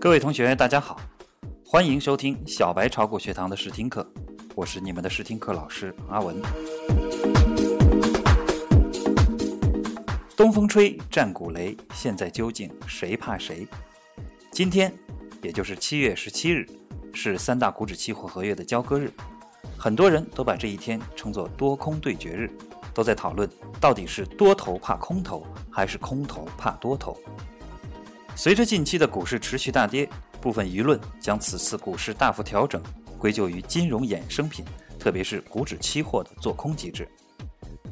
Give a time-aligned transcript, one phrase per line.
[0.00, 0.98] 各位同学，大家好，
[1.62, 4.10] 欢迎收听小白炒股学堂的试听课，
[4.54, 6.40] 我是你们的试听课老师阿文。
[10.34, 13.68] 东风吹，战鼓擂，现在究竟谁怕谁？
[14.50, 14.90] 今天，
[15.42, 16.66] 也就是七月十七日，
[17.12, 19.12] 是三大股指期货合约的交割日，
[19.76, 22.50] 很多人都把这一天称作多空对决日，
[22.94, 23.46] 都在讨论
[23.78, 27.14] 到底是多头怕空头，还是空头怕多头。
[28.42, 30.08] 随着近期的股市持续大跌，
[30.40, 32.82] 部分舆论将此次股市大幅调整
[33.18, 34.64] 归咎于金融衍生品，
[34.98, 37.06] 特别是股指期货的做空机制。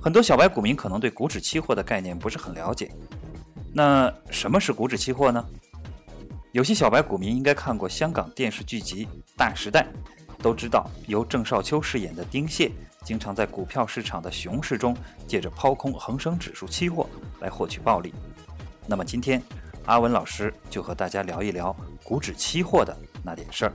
[0.01, 2.91] 很多小白股民可能对股指期货的概念不是很了解。
[3.75, 5.47] 那什么是股指期货呢？
[6.53, 9.05] 有些小白股民应该看过香港电视剧集
[9.37, 9.87] 《大时代》，
[10.43, 12.73] 都知道由郑少秋饰演的丁蟹
[13.05, 14.97] 经常在股票市场的熊市中，
[15.27, 17.07] 借着抛空恒生指数期货
[17.39, 18.15] 来获取暴利。
[18.87, 19.43] 那么今天，
[19.89, 23.73] 阿文老师就和大家聊一聊股指期货的那点事儿。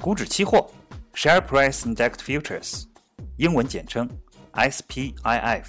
[0.00, 0.70] 股指期货
[1.12, 2.84] （Share Price Index Futures），
[3.36, 4.08] 英文简称
[4.54, 5.64] SPIF，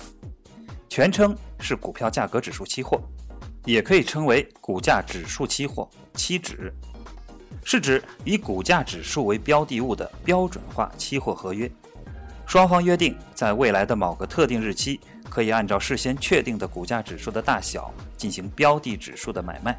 [0.87, 3.01] 全称是股票价格指数期货，
[3.65, 6.73] 也可以称为股价指数期货期指，
[7.65, 11.69] 是指以股价指数为标的物的标准化期货合约。
[12.47, 17.91] 双方约定在未来的某个特定日期，可以按照事先确定的股价指数的大小。
[18.15, 19.75] 进行标的指数的买卖，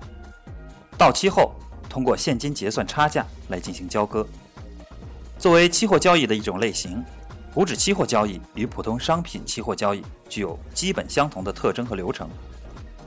[0.99, 1.55] 到期后
[1.89, 4.27] 通过现金结算差价来进行交割。
[5.39, 7.05] 作为期货交易的一种类型，
[7.55, 12.29] 股指期货交易与普通商品期货交易具有基本相同的特征和流程。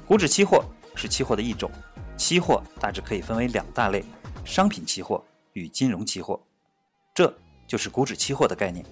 [0.08, 0.64] 股指期货
[0.96, 1.70] 是期货的一种，
[2.16, 4.02] 期货大致可以分为两大类：
[4.46, 6.42] 商品期货与金融期货。
[7.14, 7.34] 这
[7.68, 8.86] 就是股指期货的概念，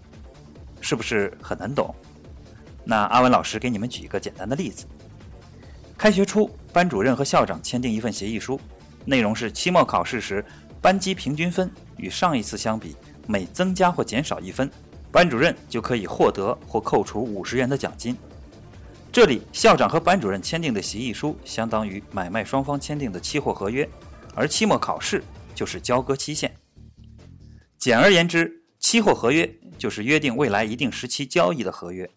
[0.81, 1.95] 是不是很难懂？
[2.85, 4.85] 那阿文老师给你们举一个简单的例子。
[5.97, 8.59] 开学初，班主任和校长签订一份协议书，
[9.05, 10.43] 内容是期末考试时
[10.81, 12.95] 班级平均分与上一次相比
[13.27, 14.69] 每增加或减少一分，
[15.11, 18.17] 班主任就可以获得或扣除五十元的奖金。
[19.11, 23.87] 这里，校长和班主任签订的协议书相当于买卖双方签订的期货合约，
[24.33, 26.51] 而期末考试就是交割期限。
[27.77, 29.47] 简而言之，期货合约
[29.77, 32.09] 就是约定未来一定时期交易的合约。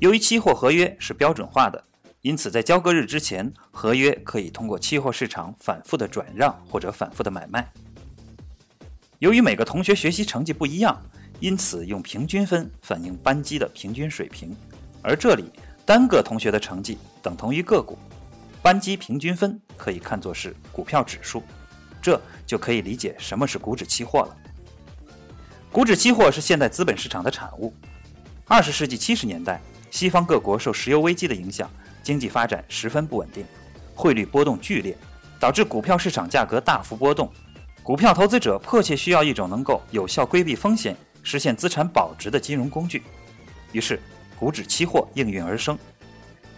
[0.00, 1.82] 由于期货合约是标准化的。
[2.22, 7.66] 因此，在交割日之前，合约可以通过期货市场反复的转让或者反复的买卖。
[9.20, 11.00] 由于每个同学学习成绩不一样，
[11.40, 14.54] 因此用平均分反映班级的平均水平。
[15.00, 15.50] 而这里
[15.86, 17.96] 单个同学的成绩等同于个股，
[18.62, 21.42] 班级平均分可以看作是股票指数，
[22.02, 24.36] 这就可以理解什么是股指期货了。
[25.70, 27.72] 股指期货是现代资本市场的产物。
[28.46, 29.60] 二十世纪七十年代，
[29.90, 31.70] 西方各国受石油危机的影响。
[32.00, 33.44] 经济发展十分不稳定，
[33.94, 34.96] 汇率波动剧烈，
[35.38, 37.30] 导致股票市场价格大幅波动。
[37.82, 43.02] 股票投资者迫切需要一种能够有效规避风险、实现资产保值的金融工具，
[43.72, 44.00] 于是
[44.38, 45.78] 股指期货应运而生。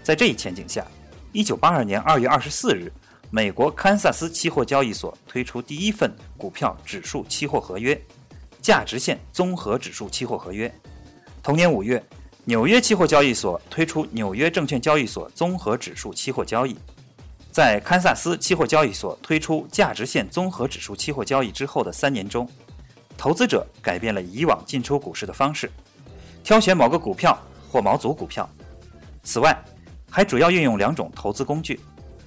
[0.05, 0.87] 在这一前景下，
[1.33, 2.93] 一九八二年二月二十四日，
[3.29, 8.01] 美国堪萨斯期货交易所推出第一份股票指数期货合约——
[8.63, 10.73] 价值线综合指数期货合约。
[11.43, 12.01] 同年五月。
[12.47, 16.75] 纽约期货交易所推出纽约证券交易所综合指数期货交易，
[17.53, 22.49] 在堪萨斯期货交易所推出价值线综合指数期货交易之后的三年中，
[23.17, 25.71] 投资者改变了以往进出股市的方式，
[26.43, 28.49] 挑选某个股票或某组股票。
[29.23, 29.57] 此外，
[30.09, 31.79] 还主要运用两种投资工具：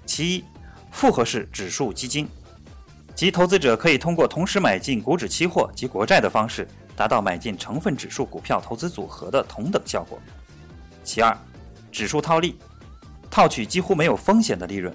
[0.05, 0.43] 其一，
[0.91, 2.29] 复合式指数基金，
[3.15, 6.67] 即投资者可以通过同时买进股指期货及国债的方式。
[6.95, 10.19] 达到买进成分指数股票投资组合的同等效果。
[11.03, 11.37] 其二，
[11.91, 12.57] 指数套利，
[13.29, 14.93] 套取几乎没有风险的利润。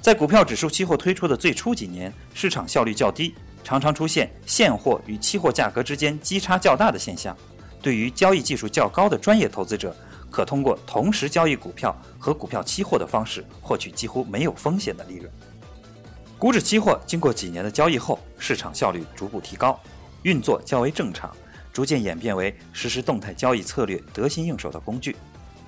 [0.00, 7.34] 在股票指数期货推出的最初几年，市场效率较低，常常出现现货与期货价格之间基差较大的现象。
[7.80, 9.96] 对于交易技术较高的专业投资者，
[10.30, 15.30] 可通过同时交易股票和股票期货的方式，获取几乎没有风险的利润。
[16.38, 19.80] 股指期货经过几年的交易后，市场效率逐步提高。
[20.24, 21.30] 运作较为正常，
[21.70, 25.14] 逐渐演变为实施动态交易策略得心应手的工具，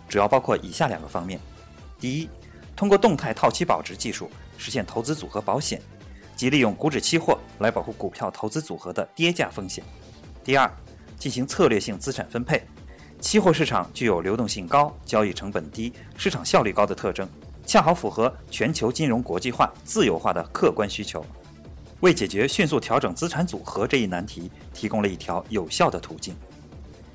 [0.08, 1.38] 主要包括以下两个方面：
[2.00, 2.28] 第一，
[2.74, 5.80] 通过动态套期保值技术实现投资组合保险，
[6.34, 9.84] 即利用股指期货来保护股票投资组合的跌价风险；
[10.42, 10.70] 第二，
[11.18, 12.62] 进行策略性资产分配。
[13.20, 17.28] 期货市场具有流动性高、交易成本低、市场效率高的特征，
[17.66, 21.24] 恰好符合全球金融国际化、自由化的客观需求。
[22.00, 26.34] 为解决迅速调整资产组合这一难题，提供了一条有效的途径。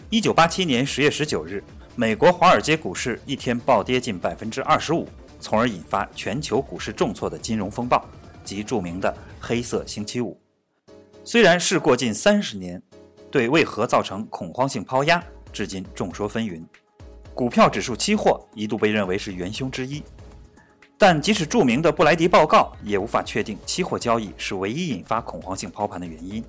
[0.09, 1.63] 一九八七年十月十九日，
[1.95, 5.07] 美国华尔街股市一天暴跌近百分之二十五，
[5.39, 8.03] 从而引发全球股市重挫的金融风暴，
[8.43, 10.39] 及著名的黑色星期五。
[11.23, 12.81] 虽然事过近三十年，
[13.29, 15.23] 对为何造成恐慌性抛压，
[15.53, 16.65] 至今众说纷纭。
[17.33, 20.03] 股票指数期货一度被认为是元凶之一，
[21.01, 26.44] 但即使著名的布莱迪报告，也无法确定期货交易是唯一引发恐慌性抛盘的原因。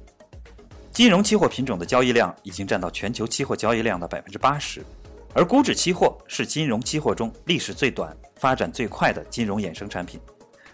[0.92, 4.84] 金融期货品种的交易量已经占到全球期货交易量的百分之八十，
[5.32, 10.20] 而股指期货是金融期货中历史最短、发展最快的金融衍生产品。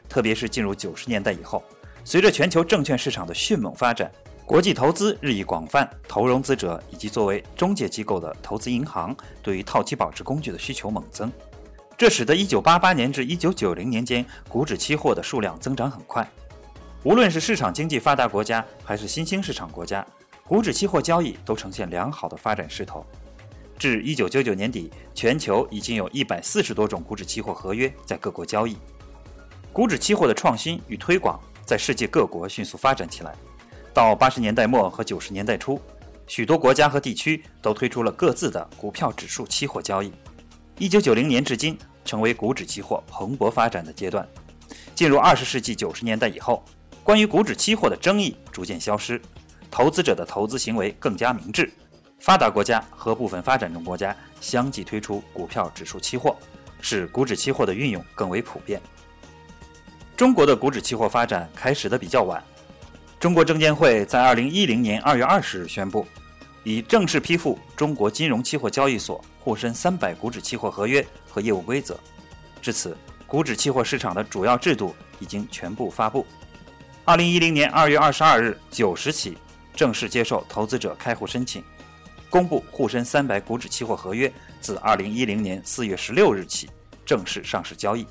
[0.09, 1.63] 特别是进入九十年代以后，
[2.03, 4.11] 随着全球证券市场的迅猛发展，
[4.45, 11.31] 国际投资日益广泛，投融资者以及作为中介机构的投资银行对于套期保值工具的需求猛增，
[11.99, 16.27] 这使得1988年至1990年间股指期货的数量增长很快。
[17.03, 20.07] 无论是市场经济发达国家还是新兴市场国家，
[20.47, 23.05] 股指期货交易都呈现良好的发展势头。
[23.77, 28.77] 至1999年底，全球已经有一百四十多种股指期货合约在各国交易。
[29.73, 33.35] 股指期货的创新与推广在世界各国迅速发展起来。
[33.93, 35.81] 到八十年代末和九十年代初，
[36.29, 40.13] 许多国家和地区都推出了各自的股票指数期货交易。
[40.81, 44.27] 一九九零年至今，成为股指期货蓬勃发展的阶段。
[44.95, 46.65] 进入二十世纪九十年代以后，
[47.03, 49.21] 关于股指期货的争议逐渐消失，
[49.73, 51.69] 投资者的投资行为更加明智。
[52.21, 56.37] 发达国家和部分发展中国家相继推出股票指数期货，
[56.81, 58.81] 使股指期货的运用更为普遍。
[60.17, 62.41] 中国的股指期货发展开始的比较晚。
[63.19, 66.07] 中国证监会在二零一零年二月二十日宣布，
[66.69, 71.99] 已正式批复中国金融期货交易所沪深三百股指期货合约和业务规则。
[72.61, 72.95] 至此，
[73.27, 76.27] 股指期货市场的主要制度已经全部发布。
[77.07, 79.39] 二零一零年二月二十二日九时起，
[79.75, 81.65] 正式接受投资者开户申请，
[82.29, 84.31] 公布沪深三百股指期货合约
[84.61, 86.69] 自二零一零年四月十六日起
[87.07, 88.07] 正式上市交易。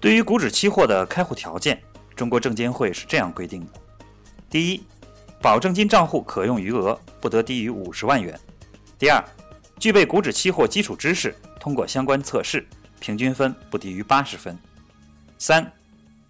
[0.00, 1.78] 对于股指期货的开户条件，
[2.16, 3.72] 中国证监会是这样规定的。
[4.48, 4.82] 第一，
[5.42, 8.38] 保证金账户可用余额不得低于五十万元。
[8.98, 9.24] 第二，
[9.78, 12.66] 具备股指期货基础知识，通过相关测试，
[13.00, 14.58] 平均分不低于八十分。
[15.38, 15.72] 三，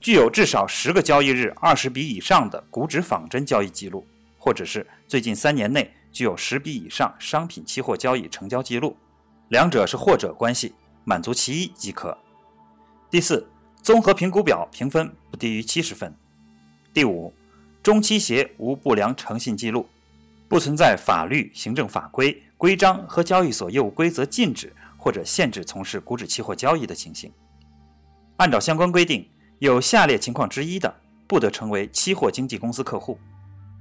[0.01, 4.07] 具有至少十个交易日二十笔以上的股指仿真交易记录，
[4.39, 8.97] 或者是最近三年内具有十笔以上商品期货交易成交记录，
[9.49, 10.73] 两者是或者关系，
[11.03, 12.17] 满足其一即可。
[13.11, 13.45] 第四，
[13.83, 16.15] 综合评估表评分不低于七十分。
[16.95, 17.35] 第五。
[17.83, 19.89] 中期协无不良诚信记录，
[20.49, 27.33] 不存在法律、行政法规、规章和交易所业务规则禁止或者限制从事股指期货交易的情形。
[28.37, 29.27] 按照相关规定，
[29.61, 30.95] 有下列情况之一的，
[31.27, 33.19] 不得成为期货经纪公司客户。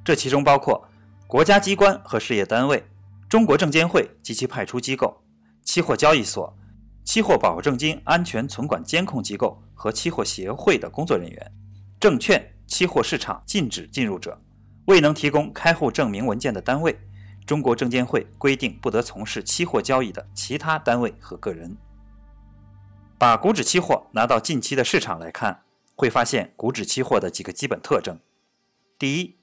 [0.02, 0.82] 这其中包括
[1.28, 2.82] 国家机关和事业单位、
[3.28, 5.22] 中国证监会及其派出机构、
[5.66, 6.58] 期货交易所、
[7.04, 11.52] 期货保证金安全存管监控机构和期货协会的工作人员、
[12.00, 12.42] 证券。
[12.70, 14.40] 期货市场禁止进入者，
[14.86, 16.98] 未能提供开户证明文件的单位，
[17.46, 21.76] 中国证监会规定不得从事期货交易的其他单位和个人。
[23.18, 25.64] 把股指期货拿到近期的市场来看，
[25.96, 28.18] 会发现股指期货的几个基本特征：
[29.00, 29.36] 第一，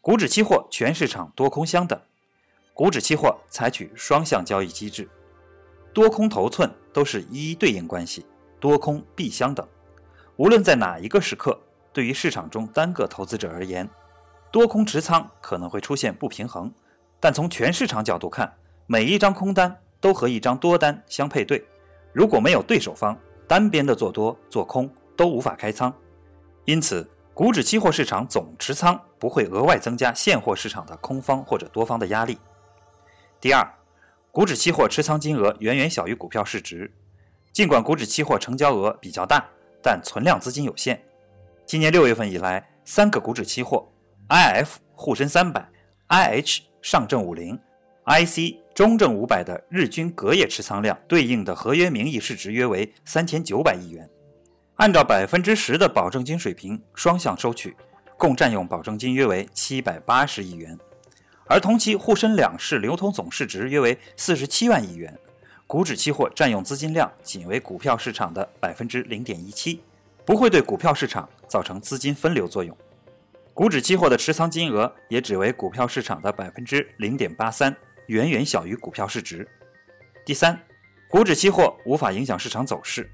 [0.00, 2.00] 股指期货全市场多空相等，
[2.72, 5.06] 股指期货采取双向交易机制，
[5.92, 8.24] 多空头寸都是一一对应关系，
[8.60, 9.68] 多空必相等，
[10.36, 11.60] 无论在哪一个时刻。
[11.98, 13.90] 对于市场中单个投资者而言，
[14.52, 16.72] 多空持仓可能会出现不平衡，
[17.18, 18.54] 但从全市场角度看，
[18.86, 21.66] 每一张空单都和一张多单相配对。
[22.12, 25.92] 如果没有对手方，单边的做多做空都无法开仓。
[26.66, 32.38] 因此，股指期货市场总持仓不会额外增加现货市场的空方或者多方的压力。
[33.40, 33.68] 第二，
[34.30, 36.94] 股指期货持仓金额远远小于股票市值，
[37.52, 39.44] 尽管股指期货成交额比较大，
[39.82, 41.02] 但存量资金有限。
[41.68, 43.86] 今年六月份以来，三个股指期货
[44.30, 45.68] ，IF 沪深三百、
[46.08, 47.60] IH 上证五零、
[48.06, 54.08] IC 中证五百的日均隔夜持仓量对应的合约名义市值约为三千九百亿元。
[54.76, 57.76] 按照百分之十的保证金水平双向收取，
[58.16, 60.74] 共占用保证金约为七百八十亿元。
[61.44, 65.14] 而同期沪深两市流通总市值约为四十七万亿元，
[65.66, 69.82] 股指期货占用资金量仅为股票市场的百分之零点一七。
[70.28, 72.76] 不会对股票市场造成资金分流作用，
[73.54, 77.74] 股指期货的持仓金额也只为股票市场的百分之零点八三，
[78.08, 79.48] 远远小于股票市值。
[80.26, 80.60] 第三，
[81.08, 83.10] 股指期货无法影响市场走势。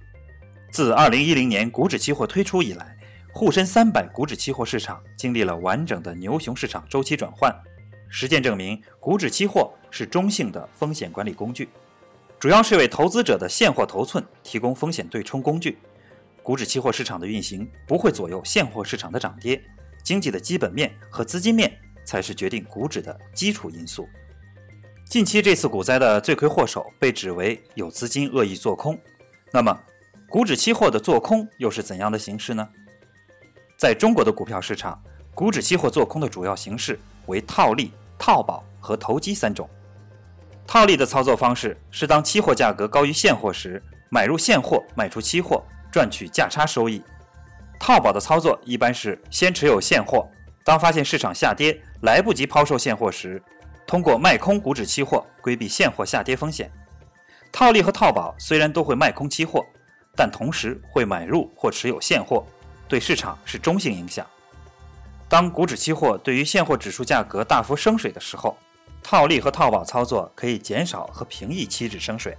[0.73, 2.99] 自二零一零年股指期货推出以来，
[3.33, 7.54] 沪深三百股指期货市场经历了完整的牛熊市场周期转换。
[8.09, 11.68] 实践证明，股指期货是中性的风险管理工具，
[12.40, 15.78] 主要是为投资者的现货头寸提供风险对冲工具。
[16.44, 19.58] 股指期货市场的运行不会左右现货市场的涨跌，
[20.02, 21.74] 经济的基本面和资金面
[22.04, 24.06] 才是决定股指的基础因素。
[25.06, 28.98] 近期这次股灾的罪魁祸首被指为有资金恶意做空，
[29.50, 29.74] 那么
[30.28, 32.68] 股指期货的做空又是怎样的形式呢？
[33.78, 35.02] 在中国的股票市场，
[35.34, 39.66] 股指期货做空的主要形式为套利、套保和投机三种。
[40.66, 45.62] 套利的操作方式是当期货价格高于现货时，买入现货，卖出期货，
[45.94, 47.00] 赚取价差收益。
[47.78, 50.28] 套保的操作一般是先持有现货，
[50.64, 53.40] 当发现市场下跌，来不及抛售现货时，
[53.86, 56.68] 通过卖空股指期货规避现货下跌风险。
[57.52, 59.64] 套利和套保虽然都会卖空期货，
[60.16, 62.44] 但同时会买入或持有现货，
[62.88, 64.26] 对市场是中性影响。
[65.28, 68.58] 当股指期货对于现货指数价格大幅升水的时候，
[69.00, 72.36] 套利和套保操作可以减少和平抑期指升水。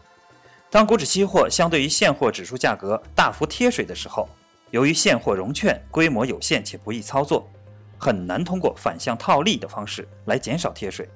[0.70, 4.28] 当股指期货相对于现货指数价格大幅贴水的时候，
[4.72, 7.50] 由于现货融券规模有限且不易操作，
[7.98, 11.08] 很难通过反向套利的方式来减少贴水。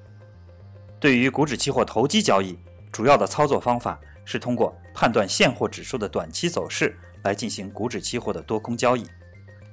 [0.98, 2.58] 对于股指期货投机交易，
[2.90, 9.06] 主要的操作方法是通过判断现货指数的短期走势来进行股指期货的多空交易。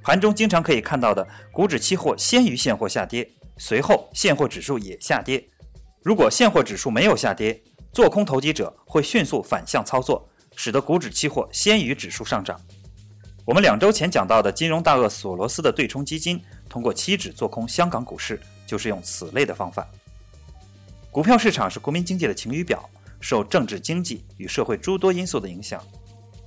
[0.03, 5.45] 盘中经常可以看到的，股指期货先于现货下跌，随后现货指数也下跌。
[6.03, 12.59] 如果现货指数没有下跌，做空投机者会迅速反向操作，使得股指期货先于指数上涨。
[13.43, 16.39] 我们两周前讲到的金融大鳄索罗斯的对冲基金，
[16.69, 19.87] 通过期指做空香港股市，就是用此类的方法。
[21.11, 22.87] 股票市场是国民经济的晴雨表，
[23.19, 25.81] 受政治、经济与社会诸多因素的影响，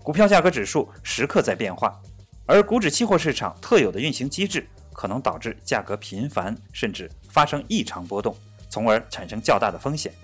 [0.02, 2.00] 股票价格指数时刻在变化，
[2.46, 8.36] 而股指期货市场特有的运行机制，可能导致价格频繁甚至发生异常波动。
[8.68, 10.14] 从而产生较大的风险。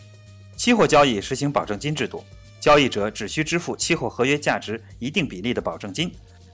[0.57, 2.25] 期货交易实行保证金制度，
[2.59, 6.11] 交易者只需支付期货合约价值一定比例的保证金，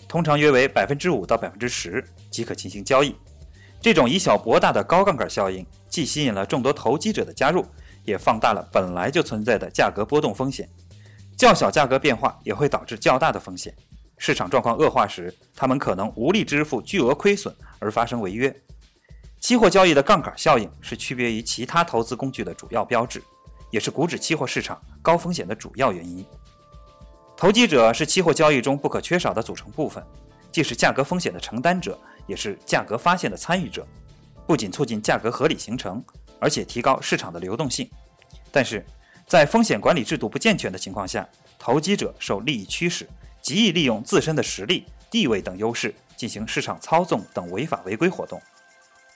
[0.09, 3.14] 通常约为百分之五到百分之十，即可进行交易。
[3.80, 7.64] 这种以小博大的高杠杆效应，既吸引了众多投机者的加入，
[8.04, 10.68] 也放大了本来就存在的价格波动风险。
[11.37, 13.75] 较小价格变化也会导致较大的风险。
[14.18, 18.54] 市场状况恶化时，他们可能无力支付巨额亏损而发生违约。
[19.40, 23.21] 期货交易的杠杆效应是区别于其他投资工具的主要标志，
[23.72, 26.24] 也是股指期货市场高风险的主要原因。
[27.36, 30.04] 投机者是期货交易中不可缺少的组成部分，
[30.52, 31.98] 既是价格风险的承担者，
[32.28, 33.84] 也是价格发现的参与者，
[34.46, 36.04] 不仅促进价格合理形成，
[36.38, 37.90] 而且提高市场的流动性。
[38.52, 38.84] 但是，
[39.26, 41.26] 在风险管理制度不健全的情况下，
[41.58, 43.08] 投机者受利益驱使，
[43.40, 48.40] 极易利用自身的实力、地位等优势进行市场操纵等违法违规活动。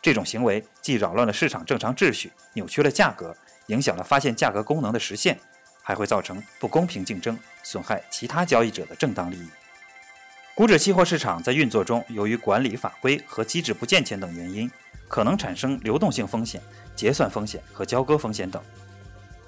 [0.00, 3.36] 这种行为既扰乱了市场正常秩序，扭曲了价格，
[3.66, 5.38] 影响了发现价格功能的实现，
[5.82, 9.48] 还会造成不公平竞争，损害其他交易者的正当利益。
[10.54, 14.70] 股指期货市场在运作中，由于管理法规和机制不健全等原因，
[15.08, 16.62] 可能产生流动性风险、
[16.94, 18.62] 结算风险和交割风险等。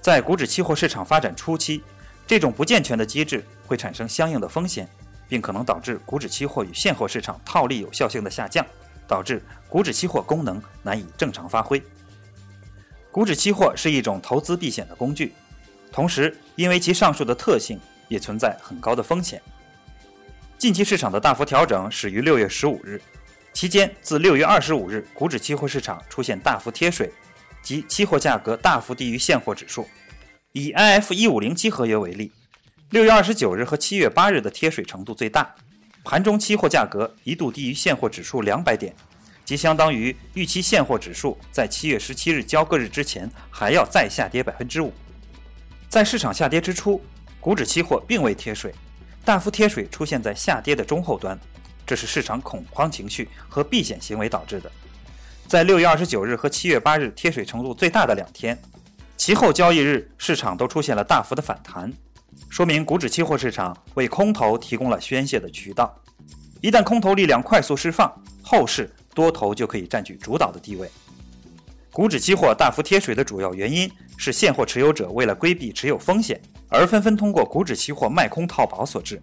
[0.00, 1.82] 在股指期货市场发展初期，
[2.26, 4.88] 这种不健全的机制会产生相应的风险，
[5.28, 8.64] 并可能导致股指期货与现货市场套利有效性的下降。
[9.08, 11.82] 导致股指期货功能难以正常发挥。
[13.10, 15.32] 股指期货是一种投资避险的工具，
[15.90, 19.40] 同时因为其上述的特性，也存在很高的风险。
[20.58, 23.00] 近期市场的大幅调整始于六月十五日，
[23.52, 27.10] 期间自六月二十五日，股指期货市场出现大幅贴水，
[27.62, 29.88] 即期货价格大幅低于现货指数。
[30.52, 32.30] 以 IF 一五零七合约为例，
[32.90, 35.54] 六月二十九日和七月八日的贴水程度最大。
[36.04, 38.94] 盘中期货价格一度低于现货指数两百点，
[39.48, 44.92] 即相当于预期现货指数在七月十七日交割日之前还要再下跌百分之五。
[45.88, 47.02] 在市场下跌之初，
[47.40, 48.74] 股指期货并未贴水，
[49.24, 51.40] 大幅贴水出现在下跌的中后端，
[51.86, 54.70] 这是市场恐慌情绪和避险行为导致的。
[55.46, 58.60] 在六月二十九日和七月八日贴水程度最大的两天，
[59.16, 61.90] 其后交易日市场都出现了大幅的反弹。
[62.50, 65.98] 说明股指期货市场为空头提供了宣泄的渠道，
[66.60, 70.88] 一旦空头力量快速释放，后市多头就可以占据主导的地位。
[71.90, 79.20] 股指期货大幅贴水的主要原因是现货持有者为了规避持有风险，而纷纷通过股指期货卖空套保所致。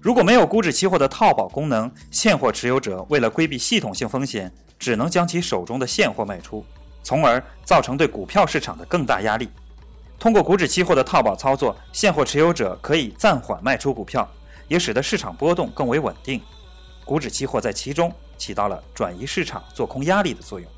[0.00, 6.64] 如果没有股指期货的套保功能，现货持有者为了规避系统性风险，只能将其手中的现货卖出，
[7.02, 9.48] 从而造成对股票市场的更大压力。
[10.20, 14.30] 通过股指期货的套保操作，现货持有者可以暂缓卖出股票，
[14.68, 16.40] 也使得市场波动更为稳定。
[17.04, 20.68] 股指期货在其中起到了转移市场做空压力的作用。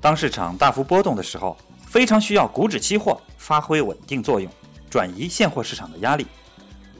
[0.00, 4.50] 当市场大幅波动的时候，非常需要股指期货发挥稳定作用，
[4.90, 6.26] 转移现货市场的压力。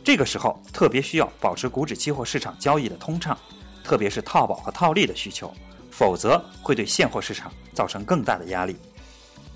[0.05, 3.37] 这个时候特别需要保持股指期货市场交易的通畅，
[3.83, 5.53] 特别是套保和套利的需求，
[5.91, 8.77] 否则会对现货市场造成更大的压力。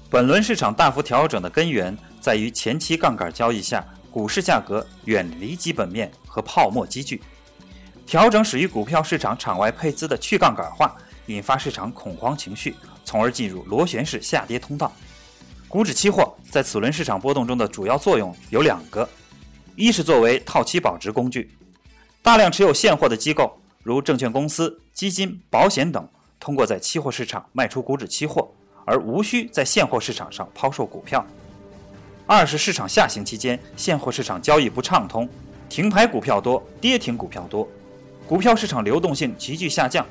[0.08, 7.20] 本轮市场大幅调整的根源在于前期杠杆交易下，股市价格远离基本面和泡沫积聚，
[8.06, 10.96] 调整始于股票市场场外配资的去杠杆化，
[11.26, 14.92] 引发市场恐慌情绪，从而进入螺旋式下跌通道。
[15.66, 19.06] 股指期货在此轮市场波动中的主要作用有两个。
[19.74, 21.50] 一是作为套期保值工具，
[22.22, 26.08] 大量持有现货的机构，如证券公司、基金、保险等，
[26.38, 28.48] 通过在期货市场卖出股指期货，
[28.86, 31.26] 而无需在现货市场上抛售股票。
[32.24, 35.28] 二是市场下行期间，现货市场交易不畅通，
[35.68, 37.68] 停牌股票多，跌停股票多，
[38.26, 40.04] 股票市场流动性急剧下降，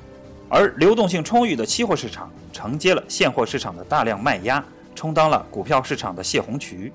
[0.49, 4.63] 而流动性充裕的期货市场承接了现货市场的大量卖压，
[4.95, 6.91] 充当了股票市场的泄洪渠，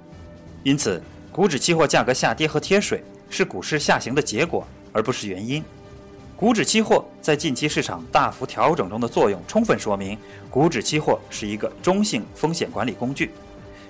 [0.62, 1.02] 因此。
[1.32, 5.62] 股指期货价格下跌和贴水是股市下行的结果，而不是原因。
[6.34, 10.18] 股指期货在近期市场大幅调整中的作用，充分说明
[10.50, 13.30] 股指期货是一个中性风险管理工具。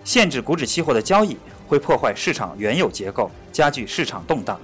[0.05, 1.35] 限制股指期货的交易
[1.67, 4.61] 会破坏市场原有结构，加剧市场动荡。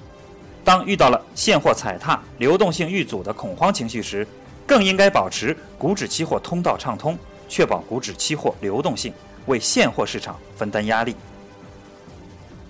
[0.67, 4.27] 当遇到了现货踩踏、流动性遇阻的恐慌情绪时，
[4.67, 7.17] 更应该保持股指期货通道畅通，
[7.49, 9.15] 确保股指期货流动性，
[9.47, 11.15] 为现货市场分担压力。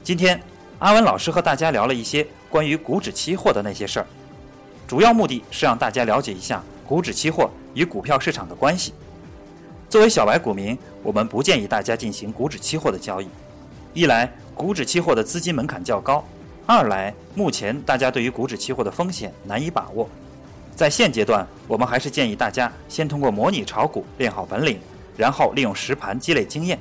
[0.04, 0.38] 今天，
[0.78, 4.06] 阿文老师和大家聊了一些关于股指期货的那些事儿，
[4.86, 8.92] 主要目的是让大家了解一下股指期货与股票市场的关系。
[9.88, 13.28] 作为小白股民，我们不建议大家进行股指期货的交易。
[13.94, 16.22] 一来，股指期货的资金门槛较高；
[16.68, 20.08] 二来，目前大家对于股指期货的风险难以把握。
[20.74, 24.80] 在现阶段，我们还是建议大家先通过模拟炒股练好本领，
[25.16, 26.76] 然后利用实盘积累经验。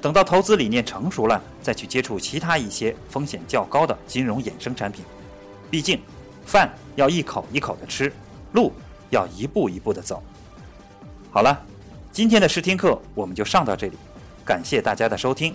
[0.00, 5.04] 等到投资理念成熟了，再去接触其他一些风险较高的金融衍生产品。
[5.70, 6.00] 毕竟，
[6.44, 8.12] 饭要一口一口的吃，
[8.50, 8.72] 路
[9.10, 10.20] 要一步一步的走。
[11.30, 11.56] 好了，
[12.10, 13.96] 今天的试听课我们就上到这里，
[14.44, 15.54] 感谢大家的收听。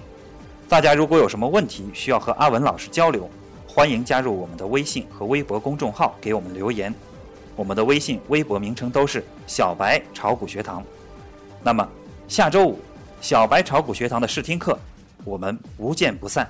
[0.70, 3.30] 大家如果有什么问题需要和阿文老师交流，
[3.76, 6.96] 欢迎加入我们的微信和微博公众号给我们留言。
[7.58, 10.82] 我们的微信、微博名称都是“小白炒股学堂”。
[11.62, 11.86] 那么，
[12.26, 12.80] 下周五。
[13.20, 14.80] 小白炒股学堂的试听课，
[15.26, 16.50] 我们不见不散。